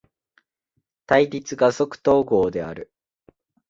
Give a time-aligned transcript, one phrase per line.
[1.05, 2.91] 対立が即綜合である。